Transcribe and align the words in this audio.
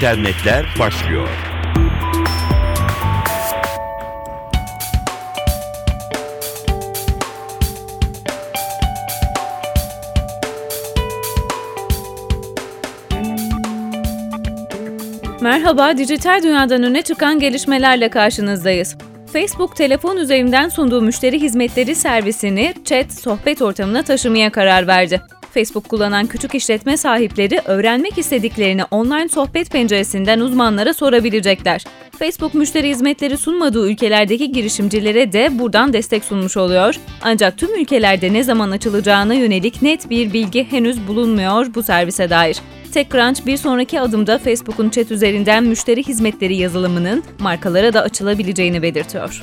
internetler 0.00 0.66
başlıyor. 0.78 1.28
Merhaba, 15.40 15.98
dijital 15.98 16.42
dünyadan 16.42 16.82
öne 16.82 17.02
çıkan 17.02 17.38
gelişmelerle 17.38 18.08
karşınızdayız. 18.08 18.96
Facebook 19.32 19.76
telefon 19.76 20.16
üzerinden 20.16 20.68
sunduğu 20.68 21.02
müşteri 21.02 21.40
hizmetleri 21.40 21.94
servisini 21.94 22.74
chat 22.84 23.12
sohbet 23.12 23.62
ortamına 23.62 24.02
taşımaya 24.02 24.52
karar 24.52 24.86
verdi. 24.86 25.20
Facebook 25.54 25.88
kullanan 25.88 26.26
küçük 26.26 26.54
işletme 26.54 26.96
sahipleri 26.96 27.60
öğrenmek 27.64 28.18
istediklerini 28.18 28.84
online 28.84 29.28
sohbet 29.28 29.70
penceresinden 29.70 30.40
uzmanlara 30.40 30.94
sorabilecekler. 30.94 31.84
Facebook 32.18 32.54
müşteri 32.54 32.88
hizmetleri 32.88 33.36
sunmadığı 33.36 33.90
ülkelerdeki 33.90 34.52
girişimcilere 34.52 35.32
de 35.32 35.58
buradan 35.58 35.92
destek 35.92 36.24
sunmuş 36.24 36.56
oluyor. 36.56 36.94
Ancak 37.22 37.58
tüm 37.58 37.80
ülkelerde 37.80 38.32
ne 38.32 38.42
zaman 38.42 38.70
açılacağına 38.70 39.34
yönelik 39.34 39.82
net 39.82 40.10
bir 40.10 40.32
bilgi 40.32 40.72
henüz 40.72 41.08
bulunmuyor 41.08 41.74
bu 41.74 41.82
servise 41.82 42.30
dair. 42.30 42.60
TechCrunch 42.92 43.46
bir 43.46 43.56
sonraki 43.56 44.00
adımda 44.00 44.38
Facebook'un 44.38 44.90
chat 44.90 45.10
üzerinden 45.10 45.64
müşteri 45.64 46.02
hizmetleri 46.02 46.56
yazılımının 46.56 47.22
markalara 47.38 47.92
da 47.92 48.02
açılabileceğini 48.02 48.82
belirtiyor. 48.82 49.42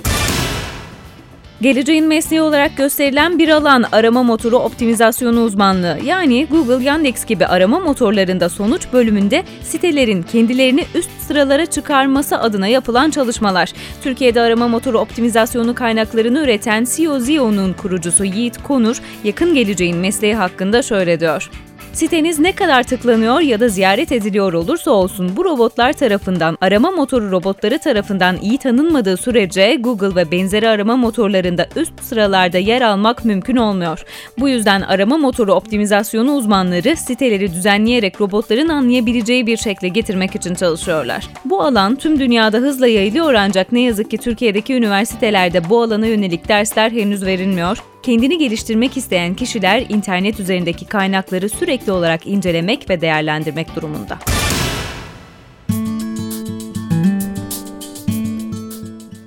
Geleceğin 1.61 2.05
mesleği 2.05 2.41
olarak 2.41 2.77
gösterilen 2.77 3.39
bir 3.39 3.49
alan 3.49 3.85
arama 3.91 4.23
motoru 4.23 4.57
optimizasyonu 4.57 5.43
uzmanlığı. 5.43 5.97
Yani 6.05 6.47
Google, 6.51 6.83
Yandex 6.83 7.25
gibi 7.25 7.45
arama 7.45 7.79
motorlarında 7.79 8.49
sonuç 8.49 8.87
bölümünde 8.93 9.43
sitelerin 9.63 10.23
kendilerini 10.23 10.85
üst 10.95 11.09
sıralara 11.21 11.65
çıkarması 11.65 12.37
adına 12.37 12.67
yapılan 12.67 13.09
çalışmalar. 13.09 13.73
Türkiye'de 14.03 14.41
arama 14.41 14.67
motoru 14.67 14.99
optimizasyonu 14.99 15.75
kaynaklarını 15.75 16.43
üreten 16.43 16.85
CEO 16.95 17.19
Zio'nun 17.19 17.73
kurucusu 17.73 18.23
Yiğit 18.23 18.63
Konur, 18.63 19.01
yakın 19.23 19.53
geleceğin 19.53 19.97
mesleği 19.97 20.35
hakkında 20.35 20.81
şöyle 20.81 21.19
diyor. 21.19 21.49
Siteniz 21.97 22.39
ne 22.39 22.51
kadar 22.51 22.83
tıklanıyor 22.83 23.39
ya 23.39 23.59
da 23.59 23.69
ziyaret 23.69 24.11
ediliyor 24.11 24.53
olursa 24.53 24.91
olsun 24.91 25.31
bu 25.37 25.45
robotlar 25.45 25.93
tarafından 25.93 26.57
arama 26.61 26.91
motoru 26.91 27.31
robotları 27.31 27.79
tarafından 27.79 28.37
iyi 28.41 28.57
tanınmadığı 28.57 29.17
sürece 29.17 29.75
Google 29.75 30.15
ve 30.15 30.31
benzeri 30.31 30.69
arama 30.69 30.95
motorlarında 30.95 31.67
üst 31.75 32.03
sıralarda 32.03 32.57
yer 32.57 32.81
almak 32.81 33.25
mümkün 33.25 33.55
olmuyor. 33.55 34.05
Bu 34.39 34.49
yüzden 34.49 34.81
arama 34.81 35.17
motoru 35.17 35.53
optimizasyonu 35.53 36.35
uzmanları 36.35 36.95
siteleri 36.95 37.53
düzenleyerek 37.53 38.21
robotların 38.21 38.69
anlayabileceği 38.69 39.47
bir 39.47 39.57
şekle 39.57 39.87
getirmek 39.87 40.35
için 40.35 40.55
çalışıyorlar. 40.55 41.27
Bu 41.45 41.61
alan 41.61 41.95
tüm 41.95 42.19
dünyada 42.19 42.57
hızla 42.57 42.87
yayılıyor 42.87 43.33
ancak 43.33 43.71
ne 43.71 43.81
yazık 43.81 44.11
ki 44.11 44.17
Türkiye'deki 44.17 44.73
üniversitelerde 44.73 45.69
bu 45.69 45.81
alana 45.81 46.05
yönelik 46.05 46.47
dersler 46.47 46.91
henüz 46.91 47.25
verilmiyor 47.25 47.77
kendini 48.03 48.37
geliştirmek 48.37 48.97
isteyen 48.97 49.33
kişiler 49.33 49.85
internet 49.89 50.39
üzerindeki 50.39 50.85
kaynakları 50.85 51.49
sürekli 51.49 51.91
olarak 51.91 52.27
incelemek 52.27 52.89
ve 52.89 53.01
değerlendirmek 53.01 53.75
durumunda. 53.75 54.19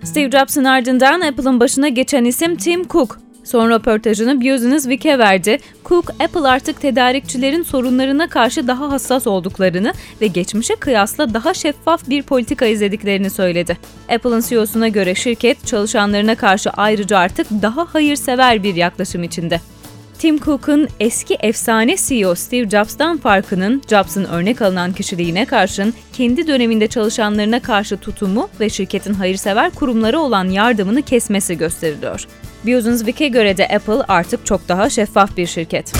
Steve 0.05 0.31
Jobs'ın 0.31 0.65
ardından 0.65 1.21
Apple'ın 1.21 1.61
başına 1.61 1.89
geçen 1.89 2.25
isim 2.25 2.57
Tim 2.57 2.89
Cook. 2.89 3.30
Son 3.51 3.71
röportajını 3.71 4.41
Business 4.41 4.83
Week'e 4.83 5.19
verdi. 5.19 5.59
Cook, 5.85 6.11
Apple 6.11 6.49
artık 6.49 6.81
tedarikçilerin 6.81 7.63
sorunlarına 7.63 8.29
karşı 8.29 8.69
daha 8.69 8.91
hassas 8.91 9.27
olduklarını 9.27 9.93
ve 10.21 10.27
geçmişe 10.27 10.75
kıyasla 10.75 11.35
daha 11.35 11.55
şeffaf 11.55 12.09
bir 12.09 12.23
politika 12.23 12.67
izlediklerini 12.67 13.31
söyledi. 13.31 13.79
Apple'ın 14.09 14.41
CEO'suna 14.41 14.89
göre 14.89 15.15
şirket 15.15 15.67
çalışanlarına 15.67 16.35
karşı 16.35 16.71
ayrıca 16.71 17.19
artık 17.19 17.47
daha 17.63 17.95
hayırsever 17.95 18.63
bir 18.63 18.75
yaklaşım 18.75 19.23
içinde. 19.23 19.61
Tim 20.19 20.39
Cook'un 20.39 20.89
eski 21.01 21.35
efsane 21.35 21.97
CEO 21.97 22.35
Steve 22.35 22.71
Jobs'tan 22.71 23.17
farkının 23.17 23.83
Jobs'ın 23.91 24.25
örnek 24.25 24.63
alınan 24.63 24.93
kişiliğine 24.93 25.45
karşın 25.45 25.95
kendi 26.13 26.47
döneminde 26.47 26.87
çalışanlarına 26.87 27.61
karşı 27.61 27.97
tutumu 27.97 28.49
ve 28.61 28.69
şirketin 28.69 29.15
hayırsever 29.15 29.71
kurumları 29.71 30.19
olan 30.19 30.49
yardımını 30.49 31.03
kesmesi 31.03 31.59
gösteriliyor. 31.59 32.27
Business 32.65 32.99
Week'e 32.99 33.29
göre 33.29 33.57
de 33.57 33.69
Apple 33.69 34.03
artık 34.09 34.47
çok 34.47 34.69
daha 34.69 34.91
şeffaf 34.91 35.37
bir 35.37 35.47
şirket. 35.47 35.93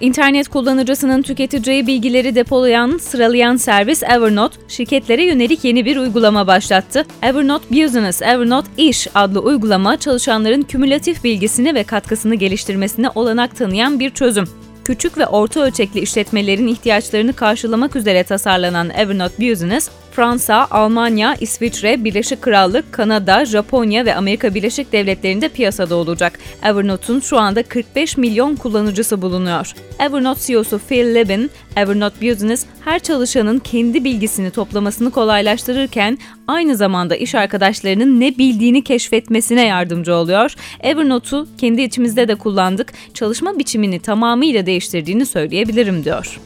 İnternet 0.00 0.48
kullanıcısının 0.48 1.22
tüketeceği 1.22 1.86
bilgileri 1.86 2.34
depolayan, 2.34 2.98
sıralayan 2.98 3.56
servis 3.56 4.02
Evernote, 4.02 4.56
şirketlere 4.68 5.24
yönelik 5.24 5.64
yeni 5.64 5.84
bir 5.84 5.96
uygulama 5.96 6.46
başlattı. 6.46 7.06
Evernote 7.22 7.70
Business, 7.70 8.22
Evernote 8.22 8.68
İş 8.76 9.08
adlı 9.14 9.40
uygulama 9.40 9.96
çalışanların 9.96 10.62
kümülatif 10.62 11.24
bilgisini 11.24 11.74
ve 11.74 11.84
katkısını 11.84 12.34
geliştirmesine 12.34 13.08
olanak 13.14 13.56
tanıyan 13.56 14.00
bir 14.00 14.10
çözüm 14.10 14.48
küçük 14.84 15.18
ve 15.18 15.26
orta 15.26 15.60
ölçekli 15.60 16.00
işletmelerin 16.00 16.66
ihtiyaçlarını 16.66 17.32
karşılamak 17.32 17.96
üzere 17.96 18.24
tasarlanan 18.24 18.90
Evernote 18.90 19.50
Business, 19.50 19.90
Fransa, 20.12 20.66
Almanya, 20.70 21.34
İsviçre, 21.40 22.04
Birleşik 22.04 22.42
Krallık, 22.42 22.92
Kanada, 22.92 23.44
Japonya 23.44 24.04
ve 24.04 24.14
Amerika 24.14 24.54
Birleşik 24.54 24.92
Devletleri'nde 24.92 25.48
piyasada 25.48 25.94
olacak. 25.94 26.38
Evernote'un 26.62 27.20
şu 27.20 27.38
anda 27.38 27.62
45 27.62 28.16
milyon 28.16 28.56
kullanıcısı 28.56 29.22
bulunuyor. 29.22 29.72
Evernote 29.98 30.40
CEO'su 30.40 30.80
Phil 30.88 31.14
Libin, 31.14 31.50
Evernote 31.76 32.30
Business 32.30 32.66
her 32.84 32.98
çalışanın 32.98 33.58
kendi 33.58 34.04
bilgisini 34.04 34.50
toplamasını 34.50 35.10
kolaylaştırırken 35.10 36.18
aynı 36.46 36.76
zamanda 36.76 37.16
iş 37.16 37.34
arkadaşlarının 37.34 38.20
ne 38.20 38.38
bildiğini 38.38 38.84
keşfetmesine 38.84 39.66
yardımcı 39.66 40.14
oluyor. 40.14 40.54
Evernote'u 40.80 41.48
kendi 41.58 41.82
içimizde 41.82 42.28
de 42.28 42.34
kullandık, 42.34 42.92
çalışma 43.14 43.58
biçimini 43.58 44.00
tamamıyla 44.00 44.66
değiştirdiğini 44.66 45.26
söyleyebilirim 45.26 46.04
diyor. 46.04 46.40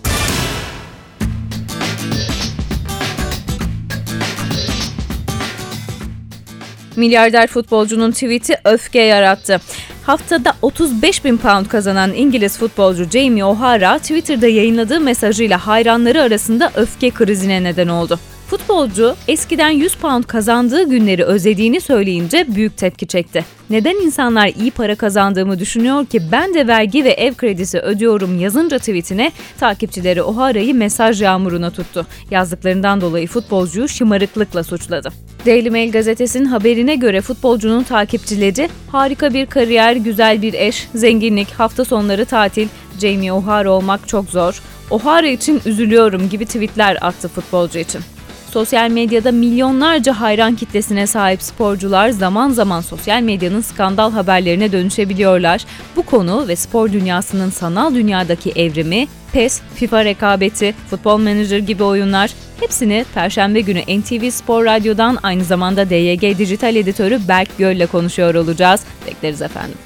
Milyarder 6.96 7.46
futbolcunun 7.46 8.10
tweet'i 8.10 8.56
öfke 8.64 9.00
yarattı. 9.00 9.60
Haftada 10.02 10.52
35 10.62 11.24
bin 11.24 11.36
pound 11.36 11.66
kazanan 11.66 12.14
İngiliz 12.14 12.58
futbolcu 12.58 13.04
Jamie 13.04 13.44
O'Hara 13.44 13.98
Twitter'da 13.98 14.46
yayınladığı 14.46 15.00
mesajıyla 15.00 15.66
hayranları 15.66 16.22
arasında 16.22 16.72
öfke 16.76 17.10
krizine 17.10 17.62
neden 17.62 17.88
oldu. 17.88 18.18
Futbolcu 18.46 19.16
eskiden 19.28 19.70
100 19.70 19.94
pound 19.94 20.24
kazandığı 20.24 20.82
günleri 20.82 21.24
özlediğini 21.24 21.80
söyleyince 21.80 22.46
büyük 22.48 22.76
tepki 22.76 23.06
çekti. 23.06 23.44
Neden 23.70 23.94
insanlar 23.94 24.48
iyi 24.48 24.70
para 24.70 24.94
kazandığımı 24.94 25.58
düşünüyor 25.58 26.06
ki 26.06 26.22
ben 26.32 26.54
de 26.54 26.66
vergi 26.66 27.04
ve 27.04 27.10
ev 27.10 27.34
kredisi 27.34 27.78
ödüyorum 27.78 28.40
yazınca 28.40 28.78
tweetine 28.78 29.32
takipçileri 29.60 30.22
O'Hara'yı 30.22 30.74
mesaj 30.74 31.22
yağmuruna 31.22 31.70
tuttu. 31.70 32.06
Yazdıklarından 32.30 33.00
dolayı 33.00 33.26
futbolcuyu 33.26 33.88
şımarıklıkla 33.88 34.64
suçladı. 34.64 35.25
Daily 35.46 35.70
Mail 35.70 35.92
gazetesinin 35.92 36.44
haberine 36.44 36.96
göre 36.96 37.20
futbolcunun 37.20 37.82
takipçileri 37.82 38.68
harika 38.92 39.34
bir 39.34 39.46
kariyer, 39.46 39.96
güzel 39.96 40.42
bir 40.42 40.54
eş, 40.54 40.88
zenginlik, 40.94 41.52
hafta 41.52 41.84
sonları 41.84 42.24
tatil, 42.24 42.68
Jamie 43.00 43.32
O'Hara 43.32 43.70
olmak 43.70 44.08
çok 44.08 44.30
zor, 44.30 44.62
O'Hara 44.90 45.26
için 45.26 45.60
üzülüyorum 45.66 46.28
gibi 46.28 46.46
tweetler 46.46 46.98
attı 47.00 47.28
futbolcu 47.28 47.78
için. 47.78 48.00
Sosyal 48.50 48.90
medyada 48.90 49.32
milyonlarca 49.32 50.20
hayran 50.20 50.54
kitlesine 50.56 51.06
sahip 51.06 51.42
sporcular 51.42 52.10
zaman 52.10 52.50
zaman 52.50 52.80
sosyal 52.80 53.22
medyanın 53.22 53.60
skandal 53.60 54.12
haberlerine 54.12 54.72
dönüşebiliyorlar. 54.72 55.64
Bu 55.96 56.02
konu 56.02 56.48
ve 56.48 56.56
spor 56.56 56.92
dünyasının 56.92 57.50
sanal 57.50 57.94
dünyadaki 57.94 58.50
evrimi, 58.50 59.06
PES, 59.32 59.60
FIFA 59.74 60.04
rekabeti, 60.04 60.74
Futbol 60.91 61.18
Manager 61.18 61.59
gibi 61.59 61.82
oyunlar 61.82 62.30
hepsini 62.60 63.04
Perşembe 63.14 63.60
günü 63.60 63.80
NTV 63.80 64.30
Spor 64.30 64.64
Radyo'dan 64.64 65.18
aynı 65.22 65.44
zamanda 65.44 65.91
DYG 65.91 66.38
Dijital 66.38 66.76
Editörü 66.76 67.20
Berk 67.28 67.58
Göl 67.58 67.76
ile 67.76 67.86
konuşuyor 67.86 68.34
olacağız. 68.34 68.84
Bekleriz 69.06 69.42
efendim. 69.42 69.85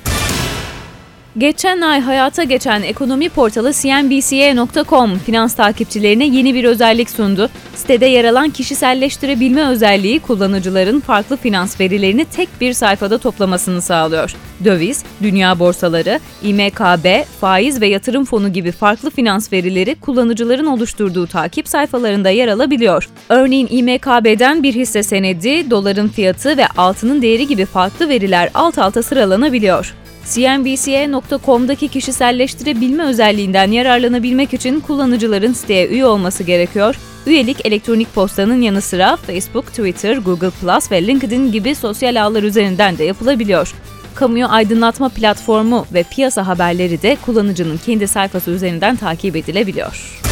Geçen 1.38 1.80
ay 1.80 2.00
hayata 2.00 2.44
geçen 2.44 2.82
ekonomi 2.82 3.28
portalı 3.28 3.72
cnbca.com 3.72 5.18
finans 5.18 5.54
takipçilerine 5.54 6.26
yeni 6.26 6.54
bir 6.54 6.64
özellik 6.64 7.10
sundu. 7.10 7.50
Sitede 7.74 8.06
yer 8.06 8.24
alan 8.24 8.50
kişiselleştirebilme 8.50 9.68
özelliği 9.68 10.20
kullanıcıların 10.20 11.00
farklı 11.00 11.36
finans 11.36 11.80
verilerini 11.80 12.24
tek 12.24 12.48
bir 12.60 12.72
sayfada 12.72 13.18
toplamasını 13.18 13.82
sağlıyor. 13.82 14.34
Döviz, 14.64 15.04
dünya 15.22 15.58
borsaları, 15.58 16.20
İMKB, 16.42 17.24
faiz 17.40 17.80
ve 17.80 17.86
yatırım 17.86 18.24
fonu 18.24 18.52
gibi 18.52 18.72
farklı 18.72 19.10
finans 19.10 19.52
verileri 19.52 19.94
kullanıcıların 19.94 20.66
oluşturduğu 20.66 21.26
takip 21.26 21.68
sayfalarında 21.68 22.30
yer 22.30 22.48
alabiliyor. 22.48 23.08
Örneğin 23.28 23.68
İMKB'den 23.70 24.62
bir 24.62 24.74
hisse 24.74 25.02
senedi, 25.02 25.70
doların 25.70 26.08
fiyatı 26.08 26.56
ve 26.56 26.66
altının 26.76 27.22
değeri 27.22 27.46
gibi 27.46 27.64
farklı 27.64 28.08
veriler 28.08 28.50
alt 28.54 28.78
alta 28.78 29.02
sıralanabiliyor. 29.02 29.94
CNBC'ye.com'daki 30.30 31.88
kişiselleştirebilme 31.88 33.04
özelliğinden 33.04 33.70
yararlanabilmek 33.70 34.54
için 34.54 34.80
kullanıcıların 34.80 35.52
siteye 35.52 35.88
üye 35.88 36.06
olması 36.06 36.42
gerekiyor. 36.42 36.96
Üyelik 37.26 37.66
elektronik 37.66 38.14
postanın 38.14 38.62
yanı 38.62 38.80
sıra 38.80 39.16
Facebook, 39.16 39.66
Twitter, 39.66 40.16
Google 40.16 40.50
Plus 40.50 40.92
ve 40.92 41.06
LinkedIn 41.06 41.52
gibi 41.52 41.74
sosyal 41.74 42.22
ağlar 42.22 42.42
üzerinden 42.42 42.98
de 42.98 43.04
yapılabiliyor. 43.04 43.74
Kamuyu 44.14 44.46
aydınlatma 44.46 45.08
platformu 45.08 45.86
ve 45.94 46.02
piyasa 46.02 46.46
haberleri 46.46 47.02
de 47.02 47.16
kullanıcının 47.26 47.78
kendi 47.86 48.08
sayfası 48.08 48.50
üzerinden 48.50 48.96
takip 48.96 49.36
edilebiliyor. 49.36 50.29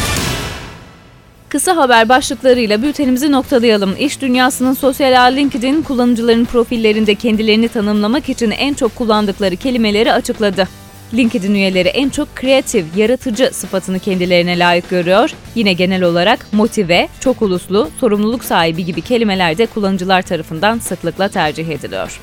Kısa 1.49 1.77
haber 1.77 2.09
başlıklarıyla 2.09 2.81
bültenimizi 2.81 3.31
noktalayalım. 3.31 3.95
İş 3.99 4.21
dünyasının 4.21 4.73
sosyal 4.73 5.25
ağ 5.25 5.25
LinkedIn 5.25 5.81
kullanıcıların 5.81 6.45
profillerinde 6.45 7.15
kendilerini 7.15 7.67
tanımlamak 7.67 8.29
için 8.29 8.51
en 8.51 8.73
çok 8.73 8.95
kullandıkları 8.95 9.55
kelimeleri 9.55 10.13
açıkladı. 10.13 10.67
LinkedIn 11.13 11.55
üyeleri 11.55 11.87
en 11.87 12.09
çok 12.09 12.35
kreatif, 12.35 12.85
yaratıcı 12.97 13.49
sıfatını 13.53 13.99
kendilerine 13.99 14.59
layık 14.59 14.89
görüyor. 14.89 15.31
Yine 15.55 15.73
genel 15.73 16.03
olarak 16.03 16.53
motive, 16.53 17.07
çok 17.19 17.41
uluslu, 17.41 17.89
sorumluluk 17.99 18.43
sahibi 18.43 18.85
gibi 18.85 19.01
kelimeler 19.01 19.57
de 19.57 19.65
kullanıcılar 19.65 20.21
tarafından 20.21 20.79
sıklıkla 20.79 21.27
tercih 21.27 21.67
ediliyor. 21.67 22.19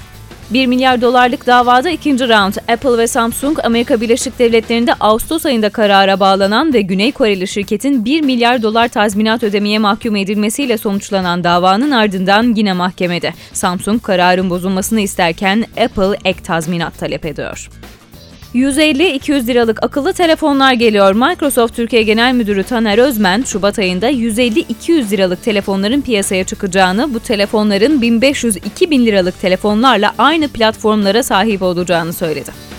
1 0.51 0.67
milyar 0.67 1.01
dolarlık 1.01 1.47
davada 1.47 1.91
ikinci 1.91 2.29
round 2.29 2.55
Apple 2.69 2.99
ve 2.99 3.07
Samsung 3.07 3.59
Amerika 3.65 4.01
Birleşik 4.01 4.39
Devletleri'nde 4.39 4.95
Ağustos 4.95 5.47
ayında 5.47 5.71
karara 5.71 6.21
bağlanan 6.21 6.75
ve 6.75 6.81
Güney 6.81 7.13
Koreli 7.13 7.49
şirketin 7.49 8.05
1 8.05 8.21
milyar 8.21 8.63
dolar 8.63 8.89
tazminat 8.89 9.43
ödemeye 9.43 9.79
mahkum 9.79 10.17
edilmesiyle 10.17 10.79
sonuçlanan 10.79 11.45
davanın 11.45 11.91
ardından 11.91 12.55
yine 12.57 12.73
mahkemede. 12.73 13.35
Samsung 13.53 14.03
kararın 14.03 14.51
bozulmasını 14.51 15.01
isterken 15.01 15.65
Apple 15.85 16.19
ek 16.25 16.43
tazminat 16.43 16.99
talep 16.99 17.27
ediyor. 17.27 17.69
150-200 18.57 19.47
liralık 19.47 19.83
akıllı 19.83 20.13
telefonlar 20.13 20.73
geliyor. 20.73 21.13
Microsoft 21.13 21.77
Türkiye 21.77 22.03
Genel 22.03 22.35
Müdürü 22.35 22.65
Taner 22.65 22.99
Özmen, 22.99 23.43
Şubat 23.43 23.79
ayında 23.79 24.11
150-200 24.11 25.11
liralık 25.11 25.43
telefonların 25.43 26.01
piyasaya 26.01 26.45
çıkacağını, 26.45 27.15
bu 27.15 27.21
telefonların 27.21 28.01
1500-2000 28.01 29.07
liralık 29.07 29.41
telefonlarla 29.41 30.15
aynı 30.19 30.49
platformlara 30.49 31.23
sahip 31.23 31.63
olacağını 31.63 32.13
söyledi. 32.13 32.76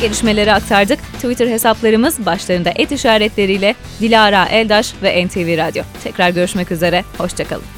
Gelişmeleri 0.00 0.52
aktardık. 0.52 0.98
Twitter 1.14 1.46
hesaplarımız 1.46 2.26
başlarında 2.26 2.72
et 2.76 2.92
işaretleriyle 2.92 3.74
Dilara 4.00 4.44
Eldaş 4.44 4.94
ve 5.02 5.26
NTV 5.26 5.58
Radyo. 5.58 5.82
Tekrar 6.04 6.30
görüşmek 6.30 6.72
üzere, 6.72 7.04
hoşçakalın. 7.18 7.77